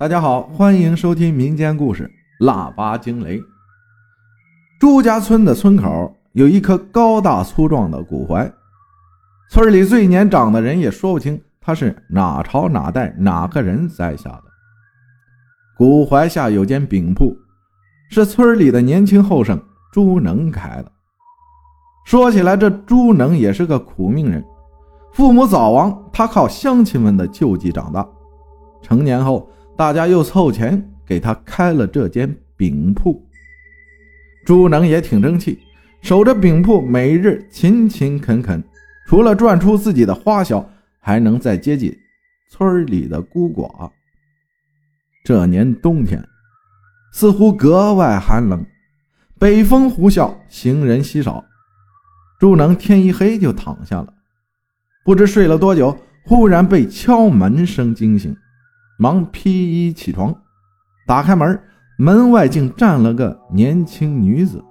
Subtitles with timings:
[0.00, 2.04] 大家好，欢迎收听民间故事
[2.46, 3.36] 《腊八惊雷》。
[4.78, 8.48] 朱家村的村口有一棵高大粗壮的古槐，
[9.50, 14.44] 村里最年长的人也说不清他是哪朝哪代哪个人栽下的。
[15.76, 17.36] 古槐下有间饼铺，
[18.08, 19.60] 是村里的年轻后生
[19.90, 20.92] 朱能开的。
[22.04, 24.44] 说起来，这朱能也是个苦命人，
[25.12, 28.08] 父母早亡，他靠乡亲们的救济长大。
[28.80, 33.24] 成年后，大家又凑钱给他开了这间饼铺。
[34.44, 35.56] 朱能也挺争气，
[36.02, 38.60] 守着饼铺，每日勤勤恳恳，
[39.06, 41.96] 除了赚出自己的花销，还能再接济
[42.50, 43.88] 村里的孤寡。
[45.24, 46.26] 这年冬天
[47.12, 48.66] 似乎格外寒冷，
[49.38, 51.44] 北风呼啸，行人稀少。
[52.40, 54.12] 朱能天一黑就躺下了，
[55.04, 58.36] 不知睡了多久，忽然被敲门声惊醒。
[59.00, 60.34] 忙披衣起床，
[61.06, 61.60] 打开门，
[61.98, 64.62] 门外竟站了个年轻女子。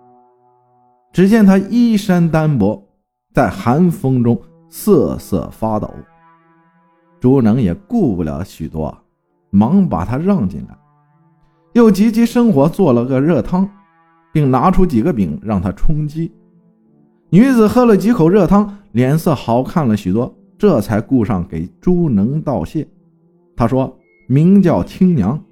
[1.14, 2.86] 只见她衣衫单薄，
[3.34, 5.90] 在寒风中瑟瑟发抖。
[7.22, 8.96] 朱能也顾不了许多，
[9.50, 10.78] 忙把她让进来，
[11.72, 13.68] 又急急生火做了个热汤，
[14.34, 16.30] 并拿出几个饼让她充饥。
[17.30, 22.86] 女子喝了几口热汤，脸色好看了许多，这才顾上给朱能道谢。
[23.56, 23.98] 她说。
[24.28, 25.44] 名叫青娘，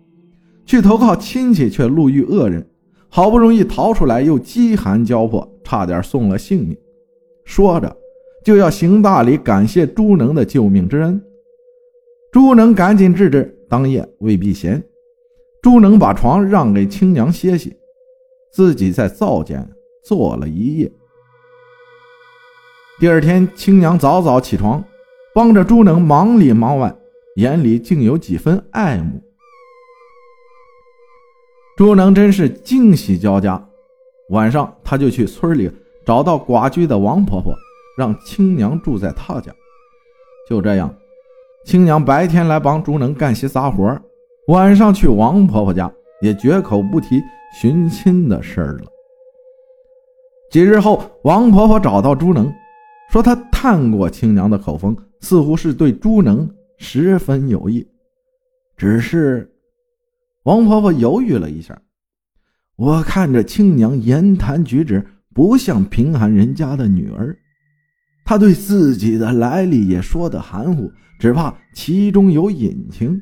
[0.65, 2.69] 去投靠亲戚，却路遇恶人，
[3.09, 6.77] 好不容易逃出来，又饥寒交迫，差点送了性命。
[7.45, 7.95] 说着，
[8.43, 11.21] 就要行大礼感谢朱能的救命之恩。
[12.31, 14.83] 朱能赶紧制止，当夜未必闲。
[15.61, 17.75] 朱能把床让给青娘歇息，
[18.51, 19.67] 自己在灶间
[20.03, 20.91] 坐了一夜。
[22.99, 24.83] 第二天，青娘早早起床，
[25.33, 26.95] 帮着朱能忙里忙外。
[27.35, 29.21] 眼里竟有几分爱慕，
[31.75, 33.61] 朱能真是惊喜交加。
[34.29, 35.69] 晚上，他就去村里
[36.05, 37.53] 找到寡居的王婆婆，
[37.97, 39.51] 让青娘住在他家。
[40.49, 40.95] 就这样，
[41.65, 44.01] 青娘白天来帮朱能干些杂活，
[44.47, 45.91] 晚上去王婆婆家，
[46.21, 47.21] 也绝口不提
[47.59, 48.85] 寻亲的事儿了。
[50.49, 52.49] 几日后，王婆婆找到朱能，
[53.11, 56.49] 说她探过青娘的口风，似乎是对朱能。
[56.77, 57.87] 十分有意，
[58.75, 59.51] 只是
[60.43, 61.81] 王婆婆犹豫了一下。
[62.75, 67.37] 我看着青娘言谈举止不像贫寒人家的女儿，
[68.25, 73.21] 她对自己的来历也说的含糊，只怕其中有隐情。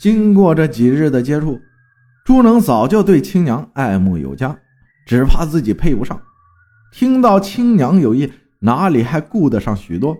[0.00, 1.60] 经过这几日的接触，
[2.24, 4.58] 朱能早就对青娘爱慕有加，
[5.06, 6.20] 只怕自己配不上。
[6.92, 10.16] 听到青娘有意，哪里还顾得上许多？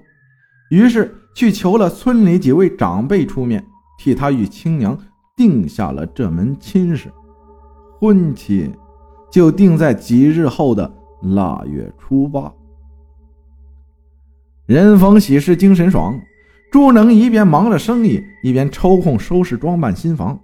[0.71, 3.63] 于是去求了村里几位长辈出面，
[3.99, 4.99] 替他与青娘
[5.37, 7.13] 定下了这门亲事。
[7.99, 8.75] 婚期
[9.31, 12.51] 就定在几日后的腊月初八。
[14.65, 16.19] 人逢喜事精神爽，
[16.73, 20.41] 朱能一边忙着生意，一边抽空收拾装扮新房。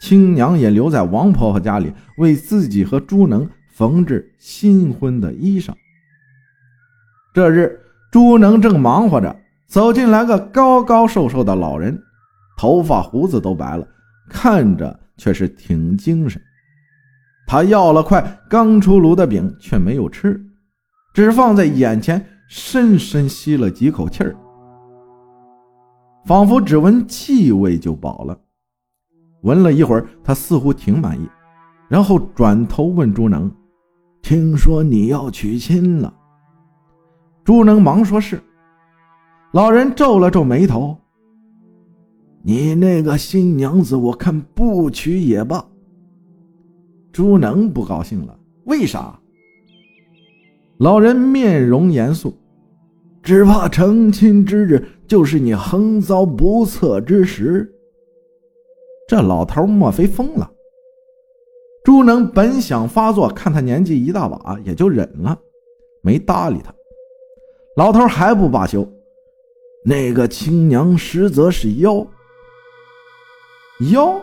[0.00, 5.72] 青娘也留在王婆婆家里，为自己和朱能缝制新婚的衣裳。
[7.32, 7.78] 这日。
[8.12, 9.39] 朱能正忙活着，
[9.70, 11.96] 走进来个高高瘦瘦的老人，
[12.58, 13.86] 头发胡子都白了，
[14.28, 16.42] 看着却是挺精神。
[17.46, 20.44] 他要了块刚出炉的饼，却没有吃，
[21.14, 24.34] 只放在眼前，深深吸了几口气儿，
[26.26, 28.36] 仿佛只闻气味就饱了。
[29.42, 31.28] 闻了一会儿，他似乎挺满意，
[31.88, 33.48] 然后转头问朱能
[34.20, 36.12] ：“听说你要娶亲了？”
[37.44, 38.42] 朱能忙说：“是。”
[39.52, 40.96] 老人皱了皱眉头
[42.44, 45.64] ：“你那个新娘子，我看不娶也罢。”
[47.10, 49.18] 朱能不高兴了：“为啥？”
[50.78, 52.32] 老人面容严肃
[53.24, 57.68] ：“只怕成亲之日就是你横遭不测之时。”
[59.08, 60.48] 这老头莫非疯了？
[61.82, 65.36] 朱能本想发作，看他年纪一大把，也就忍了，
[66.02, 66.72] 没搭理他。
[67.76, 68.88] 老头还不罢休，
[69.82, 72.06] 那个青娘实则是妖。
[73.92, 74.20] 妖，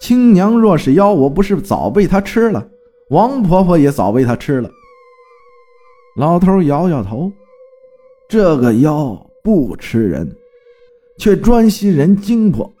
[0.00, 2.66] 青娘若是妖，我不是早被她吃了？
[3.10, 4.70] 王婆婆也早被她吃了。
[6.16, 7.30] 老头摇摇头，
[8.28, 10.34] 这个妖不吃人，
[11.18, 12.72] 却专吸人精魄，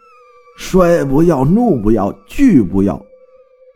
[0.56, 3.04] 衰不要，怒不要，惧不要，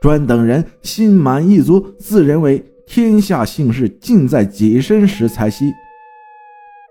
[0.00, 2.64] 专等人心满意足，自认为。
[2.91, 5.71] 天下幸事尽在己身时才吸。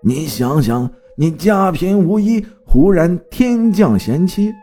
[0.08, 4.54] 你想想，你家贫无依，忽然天降贤妻，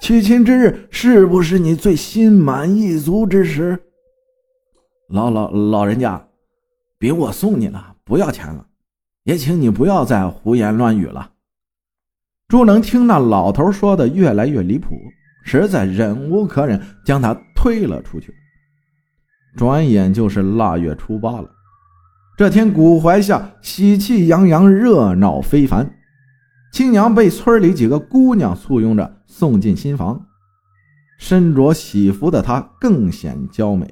[0.00, 3.78] 娶亲之日是不是你最心满意足之时？
[5.10, 6.26] 老老老人家，
[6.98, 8.66] 饼我送你了，不要钱了，
[9.22, 11.30] 也请你不要再胡言乱语了。
[12.48, 14.96] 朱能听那老头说的越来越离谱，
[15.44, 18.34] 实在忍无可忍，将他推了出去。
[19.56, 21.48] 转眼就是腊月初八了。
[22.36, 25.88] 这天，古槐下喜气洋洋，热闹非凡。
[26.72, 30.20] 青娘被村里几个姑娘簇拥着送进新房，
[31.16, 33.86] 身着喜服的她更显娇美。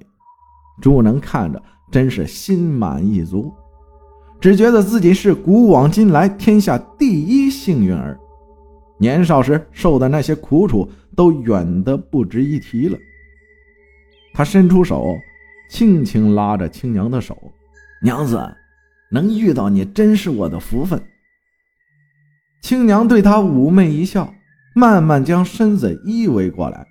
[0.81, 1.63] 朱能看着，
[1.93, 3.53] 真是心满意足，
[4.41, 8.19] 只觉得自己是古往今来天下第一幸运儿。
[8.99, 12.99] 年少时受的那些苦楚，都远得不值一提了。
[14.35, 15.15] 他伸出手，
[15.71, 17.37] 轻轻拉着青娘的手。
[18.05, 18.53] 娘子，
[19.13, 21.01] 能遇到你真是我的福分。
[22.61, 24.35] 青娘对他妩媚一笑，
[24.75, 26.85] 慢慢将身子依偎过来。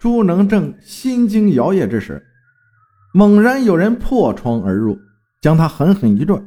[0.00, 2.22] 朱能正心惊摇曳之时，
[3.12, 4.98] 猛然有人破窗而入，
[5.42, 6.42] 将他狠狠一拽。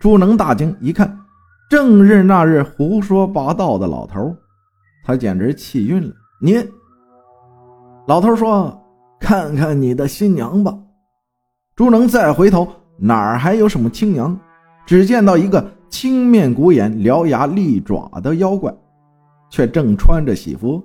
[0.00, 1.18] 朱能大惊，一看，
[1.68, 4.34] 正是那日胡说八道的老头。
[5.04, 6.14] 他简直气晕了。
[6.40, 6.56] 你，
[8.06, 8.82] 老头说
[9.20, 10.74] ：“看看你的新娘吧。”
[11.78, 12.66] 朱能再回头，
[12.96, 14.36] 哪儿还有什么青娘？
[14.84, 18.74] 只见到一个青面古眼、獠牙利爪的妖怪，
[19.48, 20.82] 却正穿着喜服。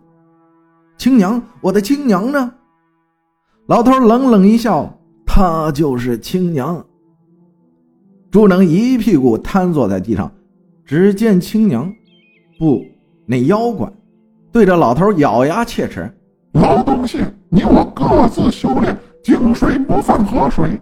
[0.95, 2.53] 青娘，我的青娘呢？
[3.65, 4.87] 老头冷冷一笑
[5.25, 6.85] ：“她就是青娘。”
[8.29, 10.31] 朱能一屁股瘫坐在地上，
[10.85, 11.91] 只见青娘，
[12.59, 12.85] 不，
[13.25, 13.91] 那妖怪，
[14.51, 16.07] 对着老头咬牙切齿
[16.53, 17.17] ：“老东西，
[17.49, 20.77] 你我各自修炼。”井水不犯河水，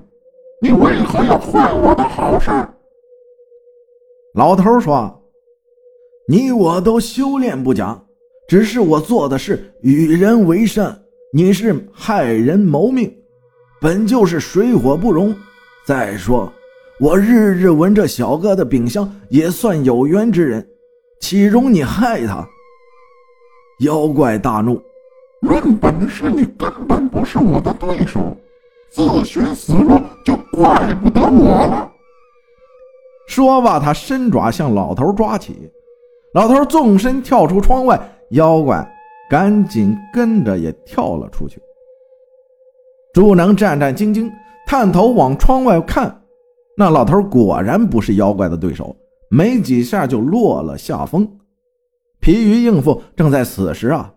[0.63, 2.49] 你为何要坏我的好事？
[4.33, 5.21] 老头说
[6.27, 8.03] ：“你我都修炼不假，
[8.47, 10.99] 只是我做的是与人为善，
[11.31, 13.15] 你是害人谋命，
[13.79, 15.35] 本就是水火不容。
[15.85, 16.51] 再说，
[16.99, 20.67] 我日日闻着小哥的饼香，也算有缘之人，
[21.19, 22.43] 岂容你害他？”
[23.81, 24.81] 妖怪大怒。
[25.41, 28.35] 论本事，你根本不是我的对手，
[28.91, 31.91] 自寻死路就怪不得我了。
[33.27, 35.71] 说罢，他伸爪向老头抓起，
[36.33, 37.99] 老头纵身跳出窗外，
[38.31, 38.88] 妖怪
[39.29, 41.61] 赶紧跟着也跳了出去。
[43.13, 44.31] 朱能战战兢兢，
[44.67, 46.21] 探头往窗外看，
[46.77, 48.95] 那老头果然不是妖怪的对手，
[49.29, 51.27] 没几下就落了下风。
[52.19, 54.13] 疲于应付，正在此时啊。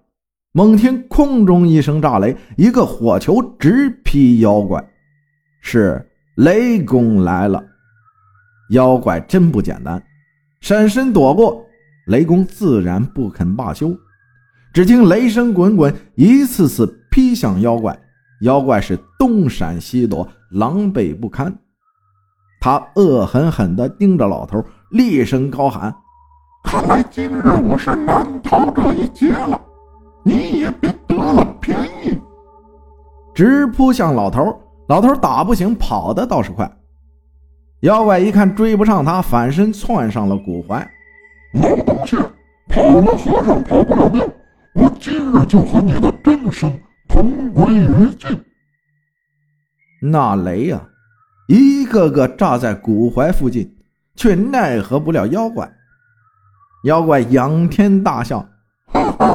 [0.57, 4.89] 猛听空中一声炸雷，一个火球直劈妖怪，
[5.61, 7.61] 是雷公来了。
[8.71, 10.01] 妖怪真不简单，
[10.61, 11.67] 闪身躲过，
[12.07, 13.93] 雷公自然不肯罢休。
[14.73, 17.99] 只听雷声滚滚，一次次劈向妖怪，
[18.43, 21.53] 妖怪是东闪西躲，狼狈不堪。
[22.61, 25.93] 他恶狠狠地盯着老头，厉声高喊
[26.63, 29.61] ：“看来今日我是难逃这一劫了。”
[30.25, 32.19] 你也别得了便宜，
[33.35, 34.59] 直扑向老头。
[34.89, 36.71] 老头打不醒，跑的倒是快。
[37.81, 40.91] 妖怪一看追不上他，反身窜上了古槐。
[41.55, 42.17] 老东西，
[42.69, 44.27] 跑了和尚跑不了庙，
[44.75, 46.73] 我今日就和你的真身
[47.09, 48.43] 同归于尽。
[50.01, 50.83] 那雷呀，
[51.49, 53.75] 一个个炸在古槐附近，
[54.17, 55.71] 却奈何不了妖怪。
[56.85, 58.47] 妖怪仰天大笑，
[58.87, 59.34] 哈哈！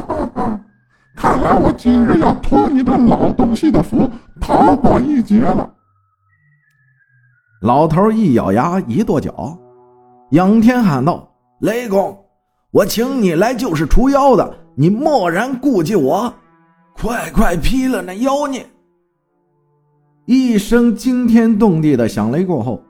[1.16, 4.08] 看来我今日要托你这老东西的福，
[4.40, 5.70] 逃过一劫了。
[7.62, 9.58] 老头一咬牙，一跺脚，
[10.30, 12.16] 仰天喊道：“雷公，
[12.70, 16.32] 我请你来就是除妖的，你莫然顾忌我，
[16.94, 18.66] 快快劈了那妖孽！”
[20.24, 22.80] 一声惊天动地的响雷过后，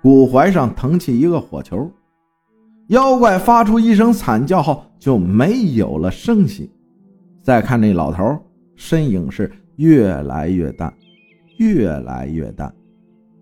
[0.00, 1.90] 骨怀上腾起一个火球，
[2.88, 6.70] 妖怪发出一声惨叫后，就没有了声息。
[7.44, 8.40] 再看那老头，
[8.74, 10.90] 身影是越来越淡，
[11.58, 12.74] 越来越淡，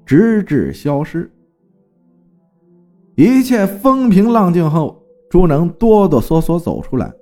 [0.04, 1.30] 直至消失。
[3.14, 7.12] 一切风平浪静后，朱能哆哆嗦嗦走出来，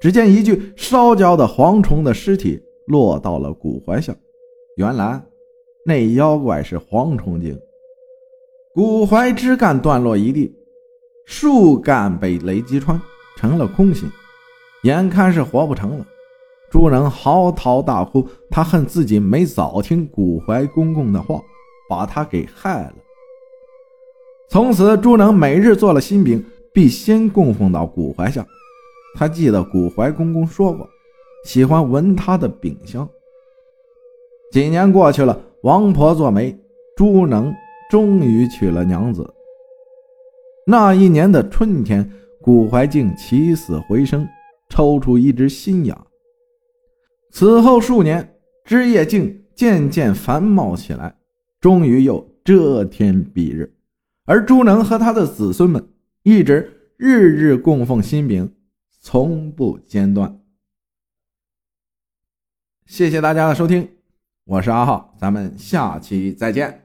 [0.00, 4.16] 只见一具烧焦的蝗虫的尸体落到了古槐下。
[4.78, 5.22] 原来
[5.84, 7.54] 那妖怪是蝗虫精，
[8.72, 10.56] 古槐枝干断落一地，
[11.26, 12.98] 树干被雷击穿，
[13.36, 14.08] 成了空心，
[14.84, 16.06] 眼看是活不成了。
[16.74, 21.40] 朱能嚎啕大哭，他恨自己没早听古槐公公的话，
[21.88, 22.94] 把他给害了。
[24.50, 28.44] 从此，朱能每日做了新饼，必先供奉到古槐下。
[29.14, 30.84] 他记得古槐公公说过，
[31.44, 33.08] 喜欢闻他的饼香。
[34.50, 36.58] 几年过去了，王婆做媒，
[36.96, 37.54] 朱能
[37.88, 39.32] 终于娶了娘子。
[40.66, 42.10] 那一年的春天，
[42.42, 44.26] 古怀竟起死回生，
[44.68, 45.96] 抽出一只新芽。
[47.34, 51.16] 此后数年，枝叶竟渐渐繁茂起来，
[51.60, 53.74] 终于又遮天蔽日。
[54.24, 55.84] 而朱能和他的子孙们
[56.22, 58.54] 一直日日供奉新饼，
[59.00, 60.40] 从不间断。
[62.86, 63.88] 谢谢大家的收听。
[64.44, 66.83] 我是阿浩，咱们下期再见。